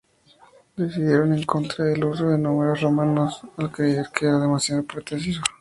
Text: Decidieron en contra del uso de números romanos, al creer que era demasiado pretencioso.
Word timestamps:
Decidieron 0.77 1.31
en 1.31 1.43
contra 1.43 1.85
del 1.85 2.03
uso 2.05 2.29
de 2.29 2.37
números 2.39 2.81
romanos, 2.81 3.41
al 3.57 3.71
creer 3.71 4.07
que 4.11 4.25
era 4.25 4.39
demasiado 4.39 4.83
pretencioso. 4.83 5.41